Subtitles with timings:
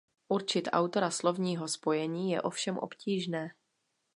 [0.27, 3.51] Určit autora slovního spojení je ovšem obtížné.